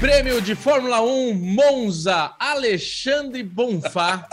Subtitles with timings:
[0.00, 4.28] Prêmio de Fórmula 1 Monza, Alexandre Bonfá.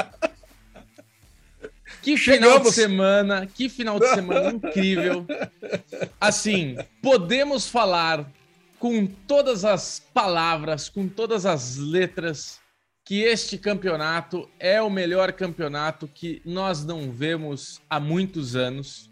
[2.03, 2.69] Que final Chegamos.
[2.69, 5.25] de semana, que final de semana incrível.
[6.21, 8.31] Assim, podemos falar
[8.77, 12.59] com todas as palavras, com todas as letras,
[13.03, 19.09] que este campeonato é o melhor campeonato que nós não vemos há muitos anos.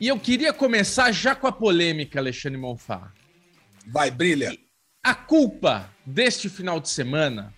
[0.00, 3.12] E eu queria começar já com a polêmica, Alexandre Monfá.
[3.86, 4.52] Vai, brilha.
[4.52, 4.65] E
[5.06, 7.54] a culpa deste final de semana,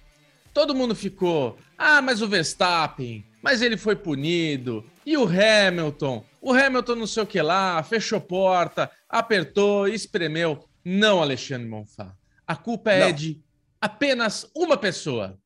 [0.53, 6.53] todo mundo ficou, ah, mas o Verstappen, mas ele foi punido, e o Hamilton, o
[6.53, 10.63] Hamilton não sei o que lá, fechou porta, apertou, espremeu.
[10.85, 12.15] Não, Alexandre Monfá.
[12.47, 13.13] A culpa é não.
[13.13, 13.43] de
[13.81, 15.39] apenas uma pessoa.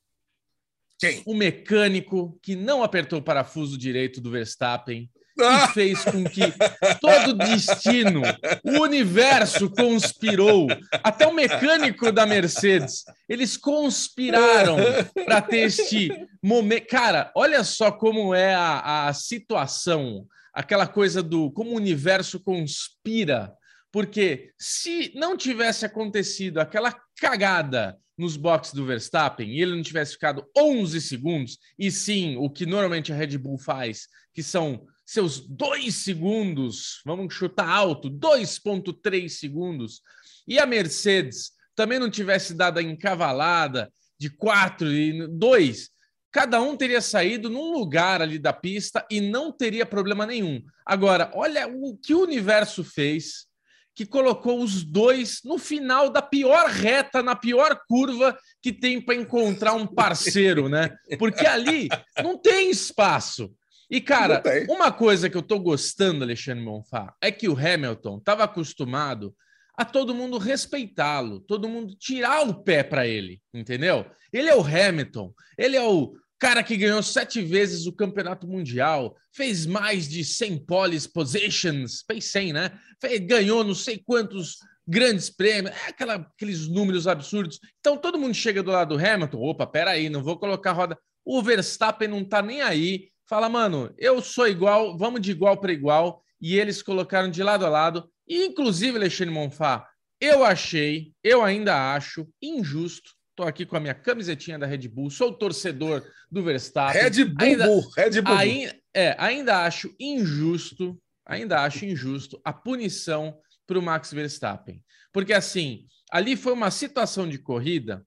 [0.98, 1.22] Quem?
[1.24, 5.08] O mecânico que não apertou o parafuso direito do Verstappen
[5.44, 6.52] e fez com que
[7.00, 8.22] todo destino,
[8.64, 10.66] o universo conspirou,
[11.02, 14.76] até o mecânico da Mercedes, eles conspiraram
[15.24, 16.10] para ter este
[16.42, 16.86] momento.
[16.88, 23.52] Cara, olha só como é a, a situação, aquela coisa do como o universo conspira.
[23.92, 30.12] Porque se não tivesse acontecido aquela cagada nos boxes do Verstappen e ele não tivesse
[30.12, 35.40] ficado 11 segundos, e sim o que normalmente a Red Bull faz, que são seus
[35.40, 40.00] dois segundos, vamos chutar alto, 2,3 segundos,
[40.46, 45.90] e a Mercedes também não tivesse dado a encavalada de 4 e 2,
[46.30, 50.62] cada um teria saído num lugar ali da pista e não teria problema nenhum.
[50.84, 53.46] Agora, olha o que o universo fez
[53.94, 59.14] que colocou os dois no final da pior reta, na pior curva que tem para
[59.14, 60.96] encontrar um parceiro, né?
[61.18, 61.88] Porque ali
[62.22, 63.52] não tem espaço.
[63.92, 68.42] E, cara, uma coisa que eu tô gostando, Alexandre Monfá, é que o Hamilton estava
[68.42, 69.36] acostumado
[69.76, 74.06] a todo mundo respeitá-lo, todo mundo tirar o pé para ele, entendeu?
[74.32, 79.14] Ele é o Hamilton, ele é o cara que ganhou sete vezes o campeonato mundial,
[79.30, 82.72] fez mais de 100 pole positions, fez 100, né?
[82.98, 84.56] Fez, ganhou não sei quantos
[84.88, 87.60] grandes prêmios, é aquela, aqueles números absurdos.
[87.78, 90.98] Então todo mundo chega do lado do Hamilton, opa, peraí, não vou colocar roda.
[91.22, 95.72] O Verstappen não tá nem aí, fala, mano, eu sou igual, vamos de igual para
[95.72, 99.88] igual, e eles colocaram de lado a lado, e inclusive, Alexandre Monfá,
[100.20, 105.08] eu achei, eu ainda acho injusto, tô aqui com a minha camisetinha da Red Bull,
[105.08, 107.00] sou torcedor do Verstappen.
[107.00, 107.66] Red Bull, ainda,
[107.96, 108.36] Red Bull.
[108.36, 114.84] Ainda, é, ainda acho injusto, ainda acho injusto a punição para o Max Verstappen.
[115.10, 118.06] Porque assim, ali foi uma situação de corrida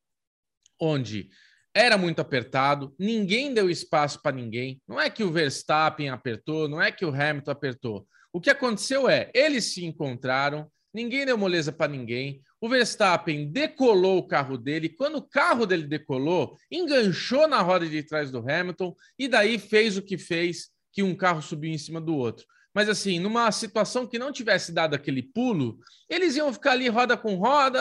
[0.80, 1.32] onde
[1.76, 4.82] era muito apertado, ninguém deu espaço para ninguém.
[4.88, 8.08] Não é que o Verstappen apertou, não é que o Hamilton apertou.
[8.32, 12.42] O que aconteceu é, eles se encontraram, ninguém deu moleza para ninguém.
[12.62, 14.88] O Verstappen decolou o carro dele.
[14.88, 19.98] Quando o carro dele decolou, enganchou na roda de trás do Hamilton e daí fez
[19.98, 22.46] o que fez, que um carro subiu em cima do outro.
[22.74, 25.78] Mas assim, numa situação que não tivesse dado aquele pulo,
[26.10, 27.80] eles iam ficar ali roda com roda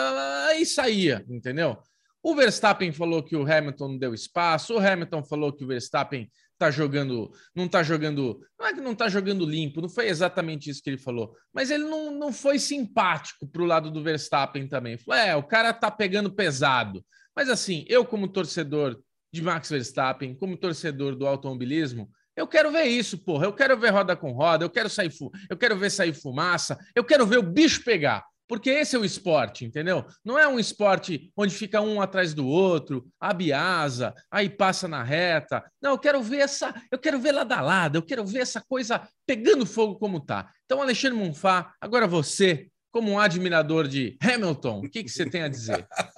[0.56, 1.78] e saía, entendeu?
[2.25, 6.27] O Verstappen falou que o Hamilton não deu espaço, o Hamilton falou que o Verstappen
[6.57, 10.71] tá jogando, não tá jogando, não é que não tá jogando limpo, não foi exatamente
[10.71, 14.97] isso que ele falou, mas ele não, não foi simpático pro lado do Verstappen também.
[14.97, 17.05] Falou, é, o cara tá pegando pesado.
[17.37, 18.99] Mas assim, eu como torcedor
[19.31, 23.45] de Max Verstappen, como torcedor do automobilismo, eu quero ver isso, porra.
[23.45, 25.12] Eu quero ver roda com roda, eu quero sair,
[25.51, 28.25] eu quero ver sair fumaça, eu quero ver o bicho pegar.
[28.47, 30.05] Porque esse é o esporte, entendeu?
[30.25, 35.03] Não é um esporte onde fica um atrás do outro, abre asa, aí passa na
[35.03, 35.65] reta.
[35.81, 38.62] Não, eu quero ver essa, eu quero ver lado a lado, eu quero ver essa
[38.69, 40.50] coisa pegando fogo como tá.
[40.65, 45.43] Então, Alexandre Monfá, agora você, como um admirador de Hamilton, o que, que você tem
[45.43, 45.87] a dizer?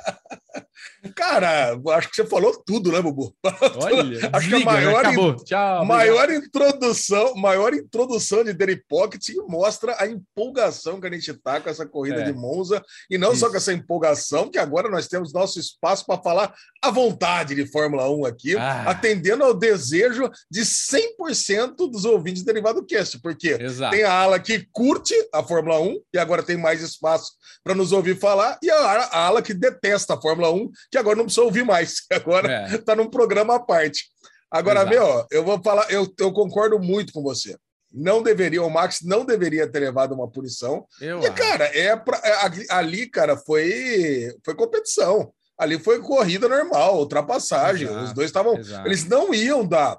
[1.14, 3.34] Cara, acho que você falou tudo, né, Bubu?
[3.82, 5.36] Olha, acho desliga, que a maior, in...
[5.44, 11.60] Tchau, maior introdução, maior introdução de Daily Pocket mostra a empolgação que a gente tá
[11.60, 12.24] com essa corrida é.
[12.24, 13.40] de Monza e não Isso.
[13.40, 17.66] só com essa empolgação, que agora nós temos nosso espaço para falar à vontade de
[17.66, 18.90] Fórmula 1 aqui, ah.
[18.90, 23.94] atendendo ao desejo de 100% dos ouvintes do Derivado Cast, porque Exato.
[23.94, 27.32] tem a ala que curte a Fórmula 1 e agora tem mais espaço
[27.62, 31.16] para nos ouvir falar e a, a ala que detesta a Fórmula 1 que agora
[31.16, 32.96] não precisa ouvir mais, agora está é.
[32.96, 34.04] num programa à parte.
[34.50, 34.90] Agora, Exato.
[34.90, 37.56] meu, eu vou falar, eu, eu concordo muito com você.
[37.92, 40.86] Não deveria, o Max não deveria ter levado uma punição.
[41.00, 41.34] Eu e, acho.
[41.34, 45.32] cara, é, pra, é ali, cara, foi, foi competição.
[45.58, 47.88] Ali foi corrida normal, ultrapassagem.
[47.88, 48.04] Exato.
[48.04, 48.54] Os dois estavam.
[48.84, 49.98] Eles não iam dar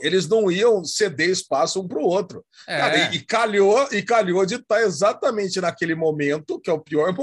[0.00, 2.44] eles não iam ceder espaço um para o outro.
[2.66, 2.78] É.
[2.78, 6.80] Cara, e, e, calhou e calhou de estar tá exatamente naquele momento, que é o
[6.80, 7.14] pior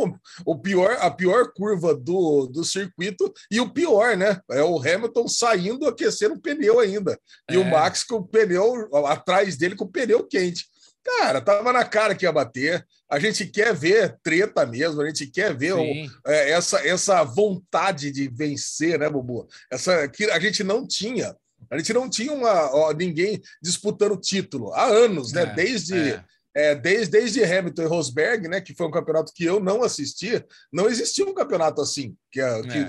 [0.45, 4.39] o pior a pior curva do, do circuito e o pior, né?
[4.51, 7.19] É o Hamilton saindo aquecendo o pneu ainda.
[7.49, 7.57] E é.
[7.57, 10.65] o Max com o pneu atrás dele com o pneu quente.
[11.03, 12.85] Cara, tava na cara que ia bater.
[13.09, 15.83] A gente quer ver treta mesmo, a gente quer ver o,
[16.27, 19.47] é, essa, essa vontade de vencer, né, Bubu?
[19.71, 21.35] Essa que a gente não tinha.
[21.71, 25.43] A gente não tinha uma, ó, ninguém disputando título há anos, né?
[25.43, 26.23] É, desde, é.
[26.55, 28.59] É, desde, desde Hamilton e Rosberg, né?
[28.59, 30.43] Que foi um campeonato que eu não assisti,
[30.73, 32.87] não existia um campeonato assim, que, é, que é.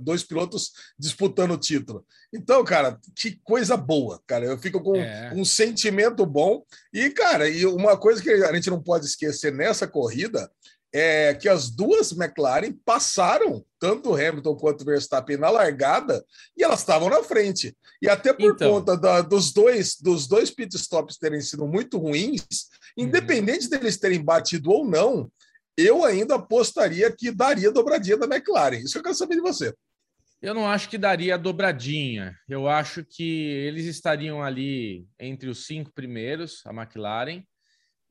[0.00, 2.04] dois pilotos disputando o título.
[2.32, 4.44] Então, cara, que coisa boa, cara.
[4.44, 5.32] Eu fico com é.
[5.34, 6.62] um sentimento bom.
[6.92, 10.50] E, cara, e uma coisa que a gente não pode esquecer nessa corrida
[10.96, 16.24] é que as duas McLaren passaram tanto o Hamilton quanto o Verstappen na largada
[16.56, 17.76] e elas estavam na frente.
[18.00, 18.70] E até por então.
[18.70, 22.44] conta da, dos dois dos dois pit stops terem sido muito ruins,
[22.96, 23.06] uhum.
[23.06, 25.28] independente deles terem batido ou não,
[25.76, 28.76] eu ainda apostaria que daria dobradinha da McLaren.
[28.78, 29.74] Isso que eu quero saber de você.
[30.40, 32.38] Eu não acho que daria dobradinha.
[32.48, 37.42] Eu acho que eles estariam ali entre os cinco primeiros, a McLaren.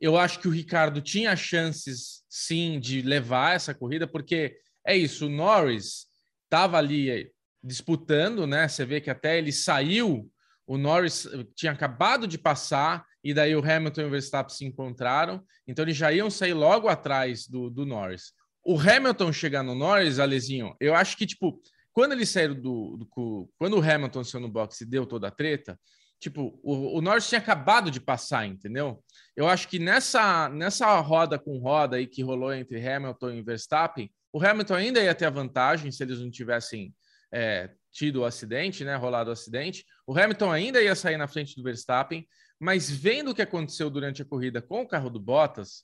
[0.04, 4.54] Eu acho que o Ricardo tinha chances, sim, de levar essa corrida, porque
[4.86, 6.08] é isso, o Norris
[6.44, 7.30] estava ali eh,
[7.64, 8.68] disputando, né?
[8.68, 10.30] Você vê que até ele saiu,
[10.68, 14.66] o Norris eh, tinha acabado de passar, e daí o Hamilton e o Verstappen se
[14.66, 18.34] encontraram, então eles já iam sair logo atrás do, do Norris.
[18.62, 21.62] O Hamilton chegar no Norris, Alezinho, eu acho que, tipo,
[21.94, 23.50] quando eles saíram do, do.
[23.58, 25.80] Quando o Hamilton saiu no boxe e deu toda a treta,
[26.24, 29.04] Tipo, o, o Norris tinha acabado de passar, entendeu?
[29.36, 34.10] Eu acho que nessa, nessa roda com roda aí que rolou entre Hamilton e Verstappen,
[34.32, 36.96] o Hamilton ainda ia ter a vantagem se eles não tivessem
[37.30, 38.96] é, tido o acidente, né?
[38.96, 39.86] Rolado o acidente.
[40.08, 42.26] O Hamilton ainda ia sair na frente do Verstappen,
[42.58, 45.84] mas vendo o que aconteceu durante a corrida com o carro do Bottas,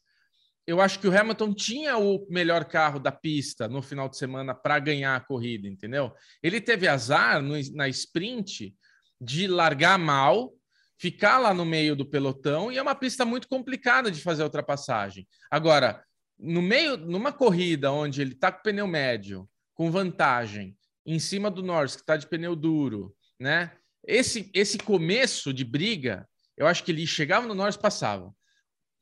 [0.66, 4.56] eu acho que o Hamilton tinha o melhor carro da pista no final de semana
[4.56, 6.14] para ganhar a corrida, entendeu?
[6.42, 8.74] Ele teve azar no, na sprint
[9.20, 10.54] de largar mal,
[10.98, 14.46] ficar lá no meio do pelotão e é uma pista muito complicada de fazer a
[14.46, 15.28] ultrapassagem.
[15.50, 16.04] Agora,
[16.38, 21.64] no meio, numa corrida onde ele está com pneu médio, com vantagem, em cima do
[21.64, 23.72] Norris, que está de pneu duro, né?
[24.06, 26.28] Esse, esse começo de briga,
[26.58, 28.34] eu acho que ele chegava no Norris passava.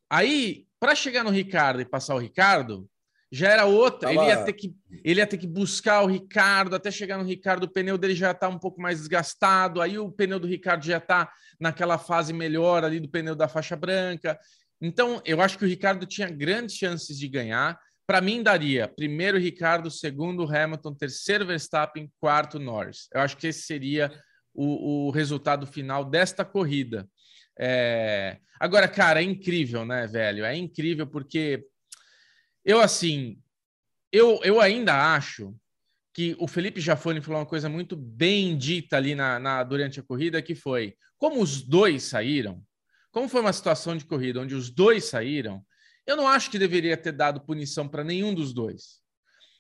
[0.09, 2.89] Aí, para chegar no Ricardo e passar o Ricardo,
[3.31, 4.11] já era outra.
[4.11, 7.65] Ele, ia ter que, ele ia ter que buscar o Ricardo até chegar no Ricardo.
[7.65, 9.81] O pneu dele já está um pouco mais desgastado.
[9.81, 13.75] Aí o pneu do Ricardo já está naquela fase melhor ali do pneu da faixa
[13.75, 14.39] branca.
[14.81, 17.77] Então, eu acho que o Ricardo tinha grandes chances de ganhar.
[18.05, 23.09] Para mim, daria primeiro Ricardo, segundo Hamilton, terceiro Verstappen, quarto Norris.
[23.13, 24.11] Eu acho que esse seria
[24.53, 27.07] o, o resultado final desta corrida.
[27.59, 28.37] É...
[28.59, 30.45] Agora, cara, é incrível, né, velho?
[30.45, 31.65] É incrível porque
[32.67, 33.41] eu, assim,
[34.11, 35.55] eu, eu ainda acho
[36.13, 40.03] que o Felipe Jafone falou uma coisa muito bem dita ali na, na, durante a
[40.03, 42.61] corrida, que foi, como os dois saíram,
[43.09, 45.65] como foi uma situação de corrida onde os dois saíram,
[46.05, 48.99] eu não acho que deveria ter dado punição para nenhum dos dois.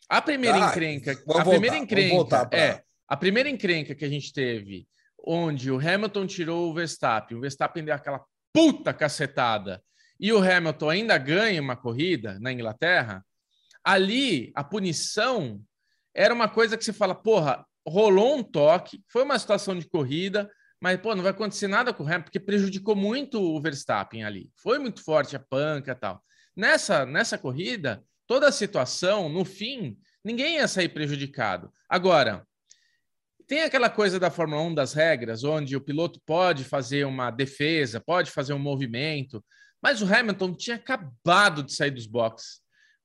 [0.09, 2.59] A primeira ah, encrenca, a voltar, primeira encrenca pra...
[2.59, 4.85] é a primeira encrenca que a gente teve,
[5.25, 8.21] onde o Hamilton tirou o Verstappen, o Verstappen deu aquela
[8.51, 9.81] puta cacetada
[10.19, 13.25] e o Hamilton ainda ganha uma corrida na Inglaterra,
[13.83, 15.61] ali a punição
[16.13, 20.49] era uma coisa que você fala, porra, rolou um toque, foi uma situação de corrida,
[20.81, 24.51] mas pô, não vai acontecer nada com o Hamilton, porque prejudicou muito o Verstappen ali.
[24.55, 26.21] Foi muito forte a panca e tal.
[26.55, 31.71] Nessa, nessa corrida, toda a situação, no fim, ninguém ia sair prejudicado.
[31.87, 32.45] Agora,
[33.47, 38.01] tem aquela coisa da Fórmula 1 das regras, onde o piloto pode fazer uma defesa,
[38.01, 39.43] pode fazer um movimento,
[39.81, 42.59] mas o Hamilton tinha acabado de sair dos boxes.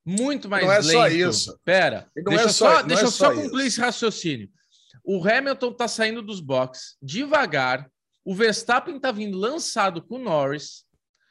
[0.04, 0.90] Muito mais não é lento.
[0.90, 1.60] Só isso.
[1.64, 4.50] Pera, deixa, é só, só, deixa é eu só, concluir esse raciocínio.
[5.04, 7.88] O Hamilton está saindo dos boxes devagar.
[8.24, 10.84] O Verstappen está vindo lançado com o Norris.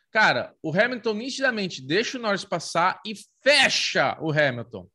[0.10, 3.14] Cara, o Hamilton nitidamente deixa o Norris passar e
[3.44, 4.88] fecha o Hamilton.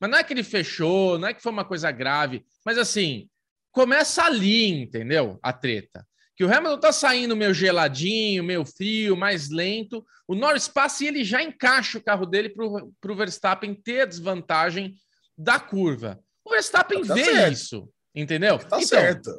[0.00, 3.28] Mas não é que ele fechou, não é que foi uma coisa grave, mas assim,
[3.72, 5.38] começa ali, entendeu?
[5.42, 6.06] A treta
[6.40, 10.02] que o Hamilton tá saindo meio geladinho, meio frio, mais lento.
[10.26, 14.06] O Norris passa e ele já encaixa o carro dele para o Verstappen ter a
[14.06, 14.94] desvantagem
[15.36, 16.18] da curva.
[16.42, 17.52] O Verstappen tá vê certo.
[17.52, 18.56] isso, entendeu?
[18.56, 19.30] Tá então, certo.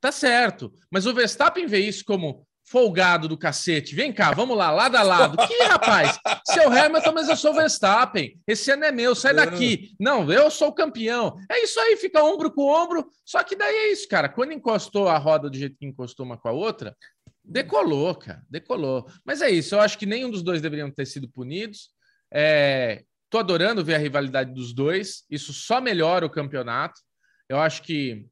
[0.00, 0.72] Tá certo.
[0.90, 3.94] Mas o Verstappen vê isso como folgado do cacete.
[3.94, 5.36] Vem cá, vamos lá, lado a lado.
[5.46, 6.18] Que rapaz?
[6.44, 8.38] Seu Hamilton, mas eu sou Verstappen.
[8.46, 9.94] Esse ano é meu, sai daqui.
[9.98, 11.38] Não, eu sou o campeão.
[11.50, 13.08] É isso aí, fica ombro com ombro.
[13.24, 14.28] Só que daí é isso, cara.
[14.28, 16.96] Quando encostou a roda do jeito que encostou uma com a outra,
[17.44, 19.06] decolou, cara, decolou.
[19.24, 21.90] Mas é isso, eu acho que nenhum dos dois deveriam ter sido punidos.
[22.32, 25.24] É, tô adorando ver a rivalidade dos dois.
[25.30, 27.00] Isso só melhora o campeonato.
[27.48, 28.26] Eu acho que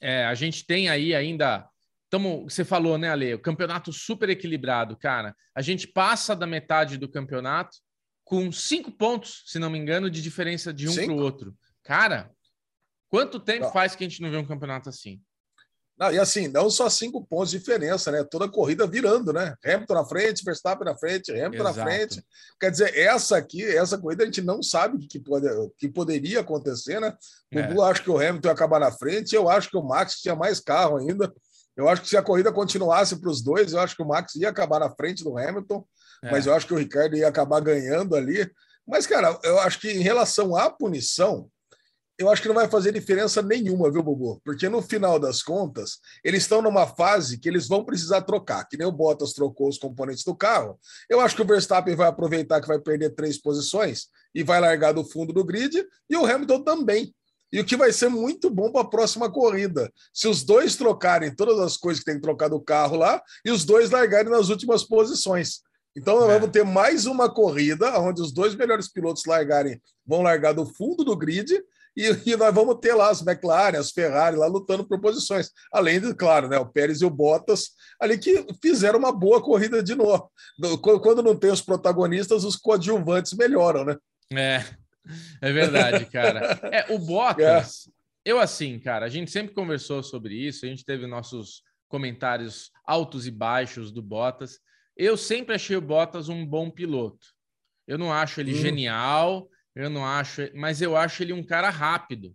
[0.00, 1.68] é, a gente tem aí ainda
[2.10, 3.34] Tamo, você falou, né, Ale?
[3.34, 5.34] O campeonato super equilibrado, cara.
[5.54, 7.78] A gente passa da metade do campeonato
[8.24, 11.54] com cinco pontos, se não me engano, de diferença de um para o outro.
[11.84, 12.30] Cara,
[13.08, 13.72] quanto tempo não.
[13.72, 15.22] faz que a gente não vê um campeonato assim?
[16.00, 18.24] Não, e assim, não só cinco pontos de diferença, né?
[18.24, 19.54] Toda a corrida virando, né?
[19.62, 21.78] Hamilton na frente, Verstappen na frente, Hamilton Exato.
[21.78, 22.24] na frente.
[22.58, 26.40] Quer dizer, essa aqui, essa corrida, a gente não sabe o que, pode, que poderia
[26.40, 27.14] acontecer, né?
[27.54, 27.66] O é.
[27.66, 30.34] Bubu acho que o Hamilton ia acabar na frente, eu acho que o Max tinha
[30.34, 31.30] mais carro ainda.
[31.80, 34.34] Eu acho que se a corrida continuasse para os dois, eu acho que o Max
[34.34, 35.84] ia acabar na frente do Hamilton,
[36.22, 36.30] é.
[36.30, 38.50] mas eu acho que o Ricardo ia acabar ganhando ali.
[38.86, 41.48] Mas, cara, eu acho que em relação à punição,
[42.18, 44.42] eu acho que não vai fazer diferença nenhuma, viu, Bobo?
[44.44, 48.76] Porque no final das contas, eles estão numa fase que eles vão precisar trocar, que
[48.76, 50.78] nem o Bottas trocou os componentes do carro.
[51.08, 54.92] Eu acho que o Verstappen vai aproveitar que vai perder três posições e vai largar
[54.92, 57.14] do fundo do grid, e o Hamilton também.
[57.52, 59.92] E o que vai ser muito bom para a próxima corrida.
[60.12, 63.50] Se os dois trocarem todas as coisas que tem que trocar do carro lá e
[63.50, 65.60] os dois largarem nas últimas posições.
[65.96, 66.34] Então, nós é.
[66.34, 71.02] vamos ter mais uma corrida onde os dois melhores pilotos largarem, vão largar do fundo
[71.02, 71.60] do grid
[71.96, 75.50] e, e, nós vamos ter lá as McLaren, as Ferrari lá lutando por posições.
[75.72, 79.82] Além de, claro, né, o Pérez e o Bottas ali que fizeram uma boa corrida
[79.82, 80.30] de novo.
[80.80, 83.96] Quando não tem os protagonistas, os coadjuvantes melhoram, né?
[84.32, 84.64] É,
[85.40, 86.60] é verdade, cara.
[86.72, 87.90] É, o Bottas, é.
[88.30, 93.26] eu assim, cara, a gente sempre conversou sobre isso, a gente teve nossos comentários altos
[93.26, 94.60] e baixos do Bottas.
[94.96, 97.26] Eu sempre achei o Bottas um bom piloto.
[97.86, 98.56] Eu não acho ele hum.
[98.56, 102.34] genial, eu não acho, mas eu acho ele um cara rápido.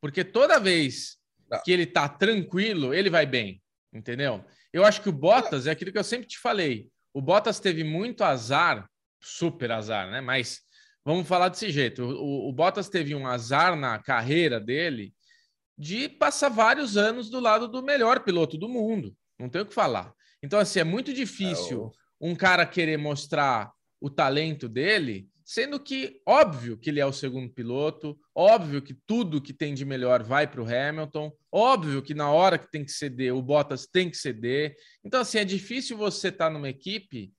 [0.00, 1.16] Porque toda vez
[1.50, 1.62] não.
[1.62, 4.44] que ele tá tranquilo, ele vai bem, entendeu?
[4.72, 6.90] Eu acho que o Bottas é aquilo que eu sempre te falei.
[7.14, 8.88] O Bottas teve muito azar,
[9.20, 10.20] super azar, né?
[10.20, 10.60] Mas
[11.06, 12.02] Vamos falar desse jeito.
[12.02, 15.14] O, o, Bottas teve um azar na carreira dele
[15.78, 19.16] de passar vários anos do lado do melhor piloto do mundo.
[19.38, 20.12] Não tem o que falar.
[20.42, 22.30] Então, assim, é muito difícil é o...
[22.32, 23.70] um cara querer mostrar
[24.00, 29.40] o talento dele, sendo que óbvio que ele é o segundo piloto, óbvio que tudo
[29.40, 32.90] que tem de melhor vai para o Hamilton, óbvio que na hora que tem que
[32.90, 34.74] ceder, o Bottas tem que ceder.
[35.04, 37.32] Então, assim, é difícil você estar tá numa equipe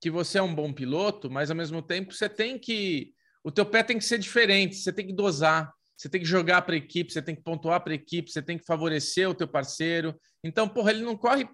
[0.00, 3.12] que você é um bom piloto, mas ao mesmo tempo você tem que.
[3.44, 6.62] O teu pé tem que ser diferente, você tem que dosar, você tem que jogar
[6.62, 9.34] para a equipe, você tem que pontuar para a equipe, você tem que favorecer o
[9.34, 10.18] teu parceiro.
[10.42, 11.48] Então, porra, ele não corre.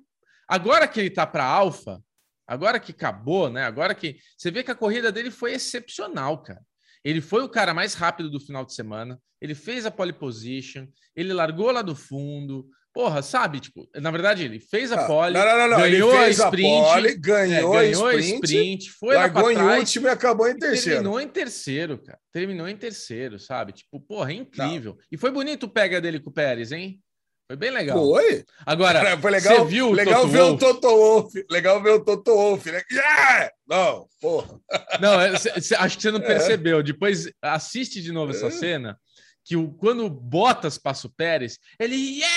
[0.49, 2.01] Agora que ele está para Alfa,
[2.47, 3.65] agora que acabou, né?
[3.65, 4.17] Agora que.
[4.39, 6.63] Você vê que a corrida dele foi excepcional, cara.
[7.05, 10.87] Ele foi o cara mais rápido do final de semana, ele fez a pole position,
[11.15, 13.61] ele largou lá do fundo, Porra, sabe?
[13.61, 17.15] Tipo, na verdade, ele fez a pole, não, não, não, ganhou a sprint, a pole,
[17.19, 21.03] ganhou, é, ganhou a sprint, sprint foi largou em último e acabou em terceiro.
[21.03, 22.19] Terminou em terceiro, cara.
[22.33, 23.73] Terminou em terceiro, sabe?
[23.73, 24.97] Tipo, porra, é incrível.
[25.13, 26.99] E foi bonito o pega dele com o Pérez, hein?
[27.47, 27.99] Foi bem legal.
[27.99, 28.43] Foi.
[28.65, 30.55] Agora, Cara, foi legal, você viu legal Toto ver Wolff?
[30.55, 31.47] o Toto Wolff.
[31.51, 32.81] Legal ver o Toto Wolff, né?
[32.91, 33.51] Yeah!
[33.69, 34.59] Não, porra.
[35.03, 36.27] Não, é, cê, cê, acho que você não é.
[36.27, 36.83] percebeu.
[36.83, 38.51] Depois assiste de novo essa é.
[38.51, 38.99] cena
[39.47, 42.36] que o, quando o Bottas passa o Pérez, ele yeah!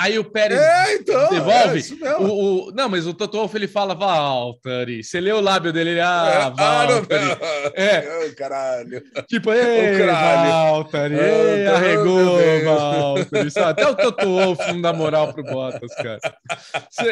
[0.00, 1.82] Aí o Pérez é, então, devolve.
[2.04, 5.02] É o, o, não, mas o Toto Wolff ele fala Valtteri.
[5.02, 7.32] Você lê o lábio dele, ele, ah, é, Valtteri.
[7.32, 8.28] Ah, é.
[8.30, 9.02] Oh, caralho.
[9.26, 13.50] Tipo, ei, Valtteri, ei, arregou, Valtteri.
[13.56, 16.20] Até o Toto Wolff não dá moral pro Bottas, cara.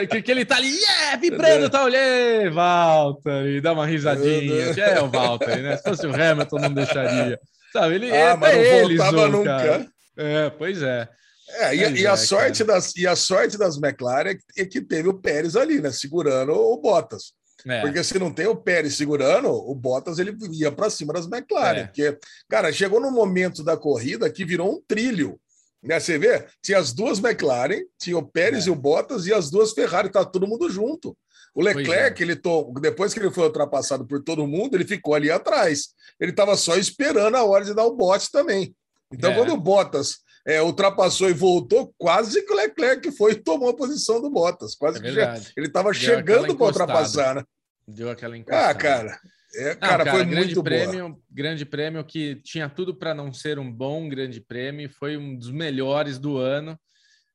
[0.08, 4.72] Que, que ele tá ali, yeah, vibrando, tá olhando, Valtteri, dá uma risadinha.
[4.78, 5.76] É o Valtteri, né?
[5.76, 7.40] Se fosse o Hamilton, não deixaria.
[7.72, 9.56] Sabe, ele ah, é mas não eles, nunca.
[9.56, 9.86] Cara.
[10.16, 11.08] É, pois é.
[11.48, 15.08] É, e, e, a é, sorte das, e a sorte das McLaren é que teve
[15.08, 15.90] o Pérez ali, né?
[15.90, 17.32] Segurando o Bottas.
[17.66, 17.80] É.
[17.80, 21.80] Porque se não tem o Pérez segurando, o Bottas ele ia para cima das McLaren.
[21.80, 21.84] É.
[21.86, 25.40] Porque, cara, chegou no momento da corrida que virou um trilho.
[25.82, 25.98] Né?
[25.98, 26.46] Você vê?
[26.62, 28.68] Tinha as duas McLaren, tinha o Pérez é.
[28.68, 31.16] e o Bottas e as duas Ferrari, tá todo mundo junto.
[31.54, 32.24] O Leclerc, é.
[32.24, 32.72] ele to...
[32.80, 35.88] depois que ele foi ultrapassado por todo mundo, ele ficou ali atrás.
[36.20, 38.76] Ele estava só esperando a hora de dar o bote também.
[39.12, 39.34] Então, é.
[39.34, 43.76] quando o Bottas é, ultrapassou e voltou, quase que o Leclerc foi e tomou a
[43.76, 44.76] posição do Bottas.
[44.76, 47.44] Quase é que já, ele estava chegando para ultrapassar, né?
[47.86, 48.70] Deu aquela encostada.
[48.70, 49.20] Ah, cara.
[49.56, 51.20] É, não, cara, foi grande muito prêmio, boa.
[51.30, 55.50] grande prêmio que tinha tudo para não ser um bom grande prêmio, foi um dos
[55.50, 56.78] melhores do ano.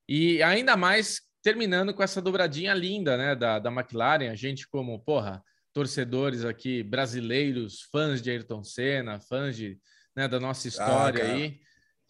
[0.08, 5.00] E ainda mais terminando com essa dobradinha linda, né, da, da McLaren, a gente como,
[5.00, 9.80] porra, torcedores aqui brasileiros, fãs de Ayrton Senna, fãs de,
[10.16, 11.60] né, da nossa história ah, aí,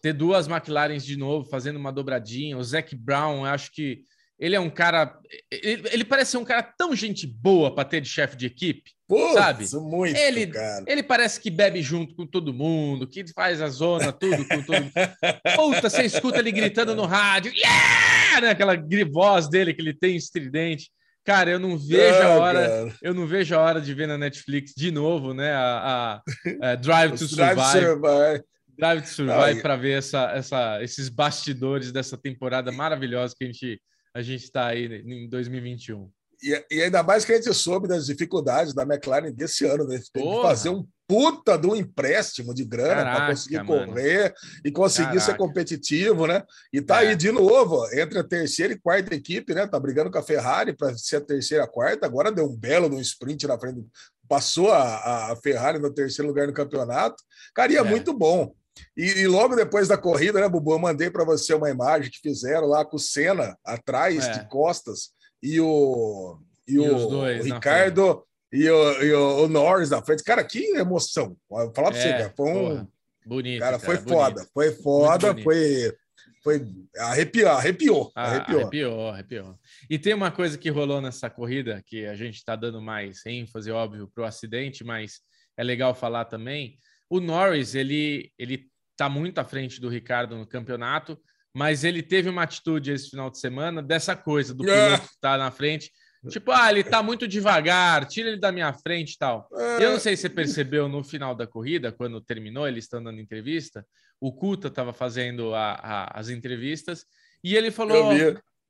[0.02, 4.02] ter duas McLarens de novo fazendo uma dobradinha, o Zac Brown, acho que
[4.38, 5.16] ele é um cara.
[5.50, 8.90] Ele, ele parece ser um cara tão gente boa para ter de chefe de equipe.
[9.06, 9.64] Putz, sabe?
[9.74, 10.84] Muito, ele, cara.
[10.88, 14.82] ele parece que bebe junto com todo mundo, que faz a zona, tudo com todo
[14.82, 14.92] mundo.
[15.54, 18.40] Puta, você escuta ele gritando no rádio, yeah!
[18.40, 18.50] Né?
[18.50, 18.74] Aquela
[19.12, 20.90] voz dele que ele tem estridente.
[21.24, 22.94] Cara, eu não vejo ah, a hora, cara.
[23.00, 25.52] eu não vejo a hora de ver na Netflix de novo, né?
[25.52, 26.20] A,
[26.60, 27.54] a, a Drive to Survive.
[27.54, 28.44] Drive, Survive.
[28.76, 33.80] Drive to Survive para ver essa, essa, esses bastidores dessa temporada maravilhosa que a gente
[34.14, 36.10] a gente está aí em 2021.
[36.42, 40.00] E, e, ainda mais que a gente soube das dificuldades da McLaren desse ano, né?
[40.12, 44.34] Tem que fazer um puta de um empréstimo de grana para conseguir correr mano.
[44.64, 45.26] e conseguir Caraca.
[45.26, 46.42] ser competitivo, né?
[46.72, 47.08] E tá é.
[47.08, 49.66] aí de novo, entre a terceira e quarta equipe, né?
[49.66, 52.06] Tá brigando com a Ferrari para ser a terceira e a quarta.
[52.06, 53.86] Agora deu um belo no sprint na frente,
[54.28, 57.22] passou a, a Ferrari no terceiro lugar no campeonato.
[57.54, 57.84] Cara, e é, é.
[57.84, 58.52] muito bom.
[58.96, 62.18] E, e, logo depois da corrida, né, Bubu, eu mandei para você uma imagem que
[62.18, 64.32] fizeram lá com o Senna atrás é.
[64.32, 65.10] de costas
[65.42, 70.22] e o, e, e o, Ricardo e, o, e o, o, Norris na frente.
[70.22, 71.36] Cara, que emoção.
[71.48, 72.68] Vou falar para é, você, cara, foi um.
[72.68, 72.88] Porra,
[73.26, 73.60] bonito.
[73.60, 74.34] Cara, foi cara, foda.
[74.34, 74.52] Bonito.
[74.52, 75.96] Foi foda, foi.
[76.42, 76.60] Foi
[76.98, 78.60] arrepiou, arrepiou, ah, arrepiou.
[78.60, 79.58] Arrepiou, arrepiou.
[79.88, 83.70] E tem uma coisa que rolou nessa corrida que a gente está dando mais ênfase,
[83.70, 85.20] óbvio, para o acidente, mas
[85.56, 88.66] é legal falar também o Norris, ele, ele
[88.96, 91.18] tá muito à frente do Ricardo no campeonato,
[91.54, 94.86] mas ele teve uma atitude esse final de semana dessa coisa do é.
[94.86, 95.90] piloto que tá na frente.
[96.28, 99.48] Tipo, ah, ele tá muito devagar, tira ele da minha frente e tal.
[99.52, 99.84] É.
[99.84, 103.20] Eu não sei se você percebeu no final da corrida, quando terminou, ele estando dando
[103.20, 103.84] entrevista,
[104.20, 107.04] o Kuta tava fazendo a, a, as entrevistas
[107.42, 108.12] e ele falou: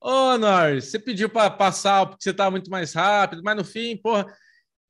[0.01, 3.65] Ô, oh, Norris, você pediu para passar porque você tá muito mais rápido, mas no
[3.65, 4.27] fim, porra.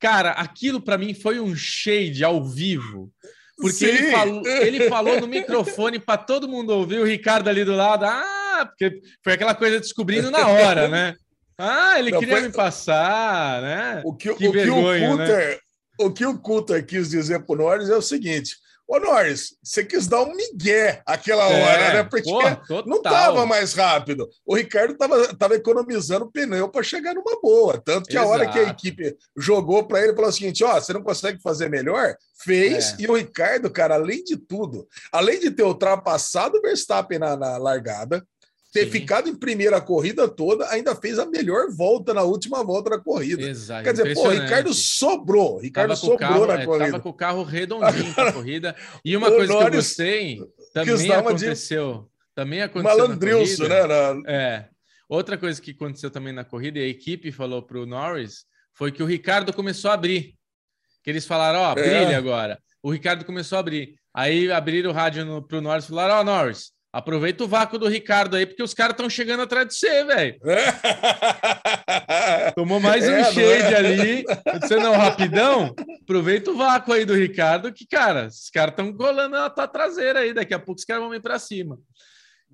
[0.03, 3.09] Cara, aquilo para mim foi um shade ao vivo.
[3.57, 7.77] Porque ele falou, ele falou no microfone para todo mundo ouvir, o Ricardo ali do
[7.77, 8.05] lado.
[8.05, 11.15] Ah, porque foi aquela coisa descobrindo na hora, né?
[11.57, 12.49] Ah, ele Não, queria foi...
[12.49, 14.03] me passar, né?
[14.05, 15.59] O que, que o, vergonha, que o Coulter, né?
[16.01, 18.57] o que o Coulter quis dizer para Norris é o seguinte:
[18.93, 22.03] Ô, Norris, você quis dar um migué aquela é, hora, né?
[22.05, 22.43] Porque pô,
[22.85, 24.29] não estava mais rápido.
[24.45, 27.81] O Ricardo estava tava economizando pneu para chegar numa boa.
[27.83, 28.29] Tanto que Exato.
[28.29, 31.41] a hora que a equipe jogou para ele, falou o seguinte: ó, você não consegue
[31.41, 32.15] fazer melhor?
[32.45, 32.93] Fez.
[32.93, 32.97] É.
[32.99, 37.57] E o Ricardo, cara, além de tudo, além de ter ultrapassado o Verstappen na, na
[37.57, 38.23] largada,
[38.73, 38.91] ter Sim.
[38.91, 43.43] ficado em primeira corrida toda, ainda fez a melhor volta na última volta da corrida.
[43.43, 45.59] Exato, Quer dizer, pô, Ricardo sobrou.
[45.59, 46.87] Ricardo sobrou carro, na é, corrida.
[46.87, 48.75] Tava com o carro redondinho na corrida.
[49.05, 50.41] E uma coisa Norris que eu gostei
[50.73, 51.93] também aconteceu.
[51.93, 52.35] De...
[52.35, 52.99] Também aconteceu.
[52.99, 53.87] Malandrilson, né?
[53.87, 54.23] Na...
[54.27, 54.69] É.
[55.07, 58.91] Outra coisa que aconteceu também na corrida, e a equipe falou para o Norris, foi
[58.91, 60.35] que o Ricardo começou a abrir.
[61.05, 62.15] Que eles falaram, ó, oh, brilha é.
[62.15, 62.59] agora.
[62.83, 63.97] O Ricardo começou a abrir.
[64.15, 67.79] Aí abriram o rádio para o Norris e falaram, ó, oh, Norris, Aproveita o vácuo
[67.79, 70.39] do Ricardo aí, porque os caras estão chegando atrás de você, velho.
[72.55, 73.77] Tomou mais um é, shade é?
[73.77, 74.25] ali.
[74.61, 75.75] Você não, rapidão.
[76.03, 80.19] Aproveita o vácuo aí do Ricardo, que, cara, os caras estão colando na tua traseira
[80.19, 80.35] aí.
[80.35, 81.79] Daqui a pouco os caras vão vir para cima.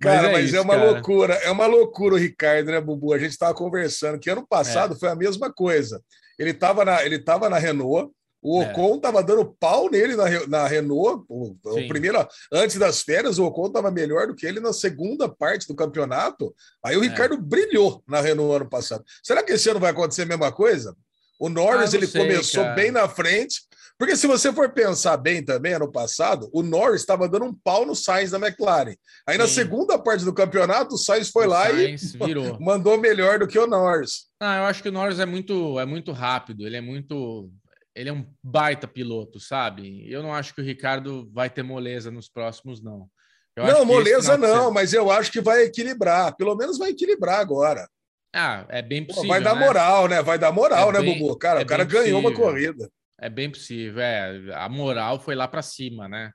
[0.01, 0.91] Cara, mas é, mas isso, é uma cara.
[0.93, 3.13] loucura, é uma loucura o Ricardo, né, Bubu?
[3.13, 4.99] A gente estava conversando que ano passado é.
[4.99, 6.01] foi a mesma coisa.
[6.39, 8.13] Ele estava na, ele tava na Renault,
[8.49, 8.71] o é.
[8.71, 11.25] Ocon estava dando pau nele na, na Renault.
[11.29, 15.29] O, o, primeiro, antes das férias, o Ocon estava melhor do que ele na segunda
[15.29, 16.55] parte do campeonato.
[16.83, 17.09] Aí o é.
[17.09, 19.05] Ricardo brilhou na Renault ano passado.
[19.23, 20.97] Será que esse ano vai acontecer a mesma coisa?
[21.39, 22.75] O Norris ah, ele sei, começou cara.
[22.75, 23.61] bem na frente,
[23.99, 27.85] porque se você for pensar bem também, ano passado, o Norris estava dando um pau
[27.85, 28.97] no Sainz da McLaren.
[29.27, 29.39] Aí Sim.
[29.39, 32.59] na segunda parte do campeonato, o Sainz foi o lá Sainz e virou.
[32.61, 34.27] mandou melhor do que o Norris.
[34.41, 37.51] Ah, eu acho que o Norris é muito, é muito rápido, ele é muito
[37.99, 40.11] ele é um baita piloto, sabe?
[40.11, 43.09] Eu não acho que o Ricardo vai ter moleza nos próximos, não.
[43.57, 46.37] Eu não, moleza não, mas eu acho que vai equilibrar.
[46.37, 47.89] Pelo menos vai equilibrar agora.
[48.33, 49.25] Ah, é bem possível.
[49.25, 49.67] Pô, vai dar né?
[49.67, 50.23] moral, né?
[50.23, 51.37] Vai dar moral, é né, bem, Bubu?
[51.37, 52.89] Cara, é o cara ganhou uma corrida.
[53.21, 54.01] É bem possível.
[54.01, 56.31] É, a moral foi lá para cima, né?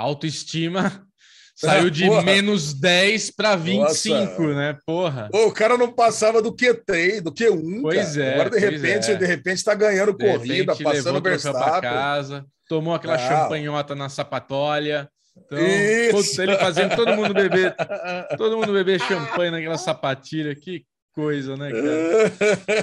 [0.00, 1.06] autoestima
[1.60, 2.22] Saiu de Porra.
[2.22, 4.54] menos 10 para 25, Nossa.
[4.54, 4.78] né?
[4.86, 5.28] Porra.
[5.30, 7.82] Pô, o cara não passava do Q3, do Q1.
[7.82, 8.26] Pois cara.
[8.26, 8.34] é.
[8.34, 9.14] Agora, de repente, é.
[9.14, 11.80] de repente, tá ganhando de corrida, repente, passando o Verstappen.
[11.82, 13.18] casa, tomou aquela ah.
[13.18, 15.08] champanhota na sapatolha.
[15.36, 16.40] Então, Isso.
[16.42, 17.74] ele fazendo todo mundo beber,
[18.36, 20.54] todo mundo beber champanhe naquela sapatilha.
[20.54, 20.84] Que
[21.20, 22.32] coisa, né, cara?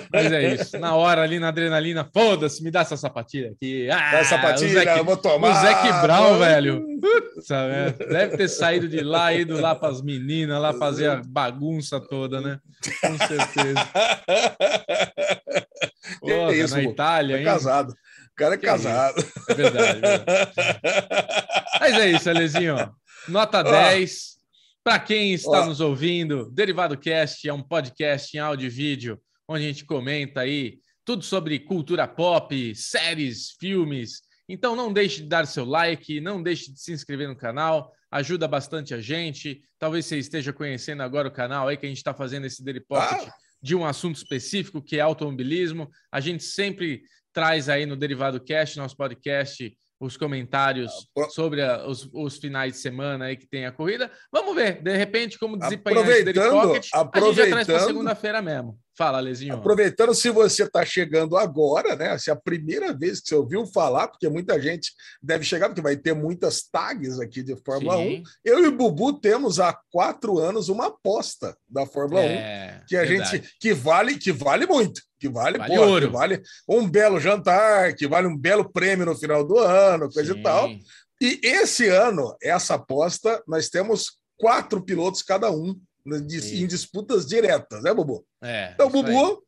[0.13, 0.77] Mas é isso.
[0.77, 3.89] Na hora ali, na adrenalina, foda-se, me dá essa sapatilha aqui.
[3.89, 5.49] Ah, dá sapatilha, Zeke, eu vou tomar.
[5.49, 6.85] O Zac Brown, velho.
[7.01, 7.47] Putz,
[8.09, 12.39] deve ter saído de lá, ido lá para as meninas, lá fazer a bagunça toda,
[12.39, 12.59] né?
[13.01, 13.87] Com certeza.
[16.21, 17.43] Porra, isso, na Itália, hein?
[17.43, 17.91] Casado.
[17.91, 19.19] O cara é que casado.
[19.49, 20.25] É, é verdade, é verdade.
[21.79, 22.75] Mas é isso, Alezinho.
[23.27, 24.36] Nota 10.
[24.87, 29.65] Para quem está nos ouvindo, Derivado Cast é um podcast em áudio e vídeo, onde
[29.65, 34.21] a gente comenta aí tudo sobre cultura pop, séries, filmes.
[34.47, 38.47] Então não deixe de dar seu like, não deixe de se inscrever no canal, ajuda
[38.47, 39.59] bastante a gente.
[39.77, 42.79] Talvez você esteja conhecendo agora o canal aí que a gente está fazendo esse Daily
[42.79, 43.33] Pocket ah.
[43.61, 45.89] de um assunto específico que é automobilismo.
[46.09, 47.01] A gente sempre
[47.33, 52.73] traz aí no Derivado Cast, nosso podcast, os comentários ah, sobre a, os, os, finais
[52.73, 54.11] de semana aí que tem a corrida.
[54.31, 58.41] Vamos ver, de repente, como desempenhar aproveitando, Pocket, aproveitando, a gente já traz para segunda-feira
[58.41, 58.79] mesmo.
[58.97, 59.53] Fala, Lezinho.
[59.53, 62.17] Aproveitando, se você está chegando agora, né?
[62.17, 65.83] Se é a primeira vez que você ouviu falar, porque muita gente deve chegar, porque
[65.83, 68.21] vai ter muitas tags aqui de Fórmula Sim.
[68.21, 68.23] 1.
[68.43, 72.97] Eu e o Bubu temos há quatro anos uma aposta da Fórmula é, 1 que
[72.97, 73.37] a verdade.
[73.37, 76.07] gente que vale, que vale muito, que vale, vale porra, ouro.
[76.07, 80.33] que vale um belo jantar, que vale um belo prêmio no final do ano, coisa
[80.33, 80.39] Sim.
[80.39, 80.69] e tal.
[81.21, 87.93] E esse ano, essa aposta, nós temos quatro pilotos cada um em disputas diretas, né,
[87.93, 88.25] Bubu?
[88.41, 89.43] É, então, Bubu,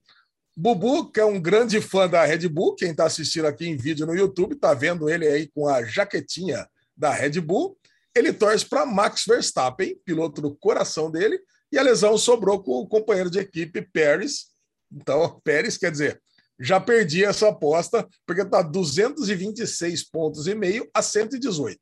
[0.55, 4.05] Bubu, que é um grande fã da Red Bull, quem está assistindo aqui em vídeo
[4.05, 6.67] no YouTube, está vendo ele aí com a jaquetinha
[6.97, 7.77] da Red Bull.
[8.13, 11.39] Ele torce para Max Verstappen, piloto do coração dele,
[11.71, 14.47] e a lesão sobrou com o companheiro de equipe Pérez.
[14.91, 16.21] Então, Pérez, quer dizer,
[16.59, 21.79] já perdi essa aposta, porque está 226 pontos e meio a 118.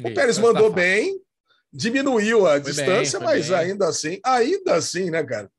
[0.00, 1.20] O Pérez mandou bem,
[1.72, 3.56] diminuiu a foi distância, bem, mas bem.
[3.56, 5.50] ainda assim, ainda assim, né, cara?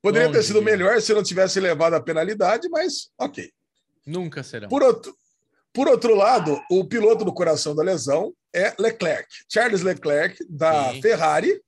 [0.00, 0.48] Poderia Bom ter dia.
[0.48, 3.50] sido melhor se não tivesse levado a penalidade, mas ok.
[4.06, 4.68] Nunca será.
[4.68, 5.16] Por outro,
[5.72, 11.02] por outro lado, o piloto do coração da lesão é Leclerc, Charles Leclerc, da Sim.
[11.02, 11.62] Ferrari,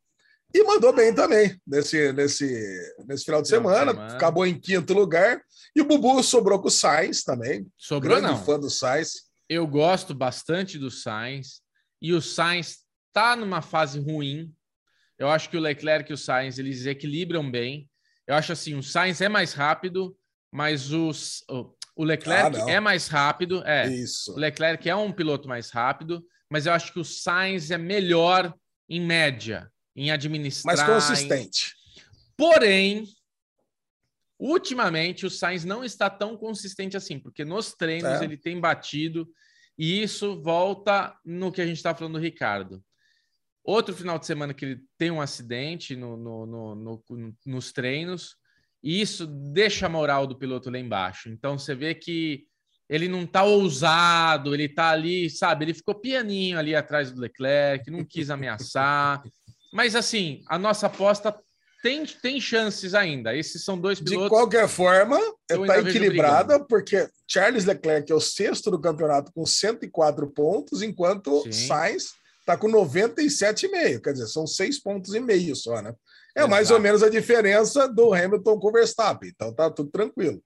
[0.52, 5.42] e mandou bem também nesse, nesse, nesse final de semana, semana, Acabou em quinto lugar.
[5.74, 7.66] E o Bubu sobrou com o Sainz também.
[7.76, 8.44] Sobrou, grande não.
[8.44, 9.24] fã do Sainz.
[9.48, 11.60] Eu gosto bastante do Sainz.
[12.00, 12.83] E o Sainz
[13.14, 14.52] está numa fase ruim.
[15.16, 17.88] Eu acho que o Leclerc e o Sainz eles equilibram bem.
[18.26, 20.16] Eu acho assim, o Sainz é mais rápido,
[20.50, 21.44] mas os,
[21.94, 23.64] o Leclerc ah, é mais rápido.
[23.64, 24.32] É, Isso.
[24.32, 28.52] O Leclerc é um piloto mais rápido, mas eu acho que o Sainz é melhor
[28.88, 30.76] em média, em administrar.
[30.76, 31.72] Mais consistente.
[31.96, 32.02] Em...
[32.36, 33.04] Porém,
[34.38, 38.24] ultimamente o Sainz não está tão consistente assim, porque nos treinos é.
[38.24, 39.28] ele tem batido
[39.78, 42.82] e isso volta no que a gente está falando do Ricardo.
[43.64, 46.74] Outro final de semana que ele tem um acidente no, no, no,
[47.08, 48.36] no, nos treinos,
[48.82, 51.30] e isso deixa a moral do piloto lá embaixo.
[51.30, 52.44] Então você vê que
[52.90, 55.64] ele não tá ousado, ele tá ali, sabe?
[55.64, 59.22] Ele ficou pianinho ali atrás do Leclerc, não quis ameaçar.
[59.72, 61.34] Mas assim, a nossa aposta
[61.82, 63.34] tem, tem chances ainda.
[63.34, 64.24] Esses são dois pilotos.
[64.24, 65.18] De qualquer forma,
[65.50, 71.52] está equilibrada, porque Charles Leclerc é o sexto do campeonato com 104 pontos, enquanto Sim.
[71.52, 72.12] Sainz
[72.44, 75.94] está com 97,5, quer dizer, são seis pontos e meio só, né?
[76.36, 76.50] É Exato.
[76.50, 80.42] mais ou menos a diferença do Hamilton com o Verstappen, então tá tudo tranquilo.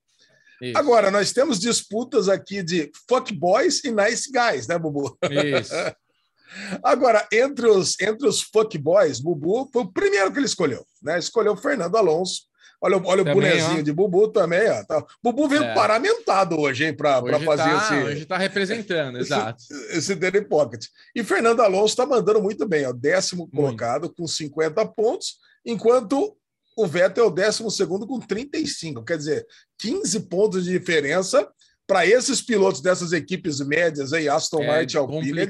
[0.63, 0.79] Isso.
[0.79, 5.17] Agora, nós temos disputas aqui de fuckboys e nice guys, né, Bubu?
[5.31, 5.75] Isso.
[6.83, 11.19] Agora, entre os, entre os fuckboys, Bubu foi o primeiro que ele escolheu, né?
[11.19, 12.48] Escolheu Fernando Alonso,
[12.81, 13.83] Olha, olha também, o bonezinho ó.
[13.83, 14.85] de Bubu também, ó.
[14.85, 15.05] Tá.
[15.23, 15.75] Bubu veio é.
[15.75, 18.05] paramentado hoje, hein, para fazer tá, esse.
[18.05, 19.63] Hoje está representando, exato.
[19.63, 20.87] Esse, esse Daily Pocket.
[21.15, 22.93] E Fernando Alonso está mandando muito bem, ó.
[22.93, 23.57] Décimo muito.
[23.57, 26.37] colocado com 50 pontos, enquanto
[26.77, 29.05] o Vettel é o décimo segundo com 35.
[29.05, 29.47] Quer dizer,
[29.79, 31.49] 15 pontos de diferença
[31.89, 35.41] para esses pilotos dessas equipes médias aí, Aston é Martin Alpine,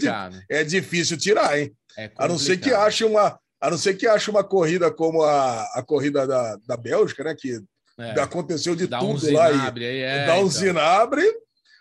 [0.49, 1.75] é, é, difícil tirar, hein?
[1.99, 5.23] É a não ser que ache uma a não ser que ache uma corrida como
[5.23, 7.35] a, a corrida da, da Bélgica, né?
[7.35, 7.61] Que
[7.99, 9.51] é, aconteceu de tudo um lá.
[9.77, 10.51] E, aí é, dá um então.
[10.51, 11.25] zinabre,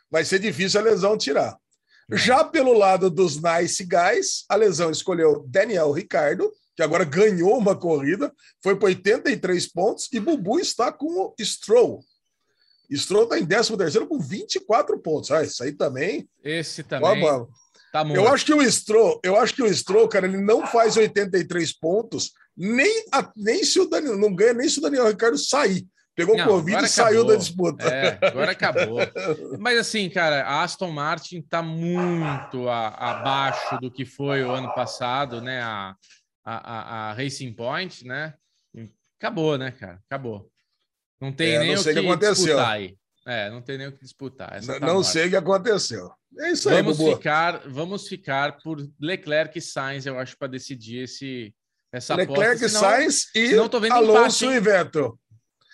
[0.10, 1.56] vai ser difícil a lesão tirar.
[2.12, 2.18] É.
[2.18, 7.76] Já pelo lado dos Nice Guys, a lesão escolheu Daniel Ricardo, que agora ganhou uma
[7.76, 12.04] corrida, foi para 83 pontos, e Bubu está com o Stroll.
[12.96, 15.30] Stroll está em 13 terceiro com 24 pontos.
[15.32, 16.28] Ah, isso aí também.
[16.44, 17.24] Esse também.
[17.26, 17.48] Ó,
[17.91, 20.97] Tá eu acho que o Stroll, eu acho que o Stroll, cara, ele não faz
[20.97, 25.38] 83 pontos, nem, a, nem se o Daniel não ganha, nem se o Daniel Ricardo
[25.38, 25.88] sair.
[26.17, 27.88] Pegou o Covid e saiu da disputa.
[27.88, 28.97] É, agora acabou.
[29.60, 34.73] Mas assim, cara, a Aston Martin tá muito a, abaixo do que foi o ano
[34.73, 35.62] passado, né?
[35.62, 35.95] A,
[36.43, 38.34] a, a Racing Point, né?
[39.19, 40.00] Acabou, né, cara?
[40.10, 40.50] Acabou.
[41.21, 42.97] Não tem é, nem não o que, que disputar aí.
[43.28, 44.62] É, não tem nem o que disputar.
[44.66, 46.10] Tá não sei o que aconteceu.
[46.40, 51.00] É isso aí, vamos ficar, vamos ficar por Leclerc e Sainz, eu acho, para decidir
[51.00, 51.54] esse,
[51.92, 52.70] essa Leclerc, aposta.
[52.70, 53.54] Senão, Sainz e
[53.92, 55.20] Alonso empate, e Vettel.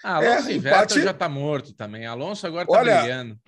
[0.04, 0.94] Ah, Alonso é, e empate...
[0.94, 2.08] Vettel já está morto também.
[2.08, 3.40] Alonso agora está brilhando.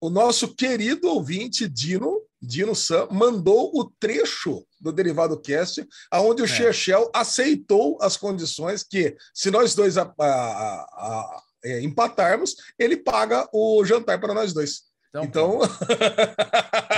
[0.00, 6.44] O nosso querido ouvinte Dino, Dino Sam, mandou o trecho do Derivado Cast, onde o
[6.44, 7.10] é.
[7.14, 13.84] aceitou as condições que, se nós dois a, a, a, é, empatarmos, ele paga o
[13.84, 14.92] jantar para nós dois.
[15.14, 15.60] Então, então...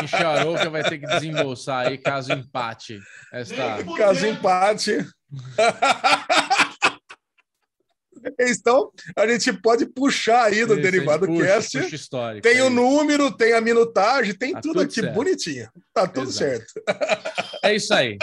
[0.02, 3.00] Micharouca vai ter que desembolsar aí caso empate.
[3.32, 3.82] Esta...
[3.96, 4.98] Caso empate.
[8.40, 11.78] Então, a gente pode puxar aí do Isso, Derivado puxa, Cast.
[11.78, 15.14] Puxa tem o número, tem a minutagem, tem tá tudo, tudo, aqui certo.
[15.14, 15.68] bonitinho.
[15.92, 16.32] Tá tudo Exato.
[16.32, 16.72] certo.
[17.62, 18.16] É isso aí.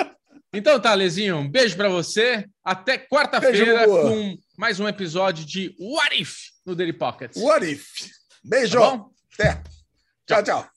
[0.54, 2.46] Então tá, Lezinho, um beijo para você.
[2.64, 7.36] Até quarta-feira com mais um episódio de What If no Daily Pockets.
[7.36, 7.84] What If.
[8.44, 8.80] Beijo.
[8.80, 9.64] Tá Até.
[10.28, 10.71] Tchau, tchau.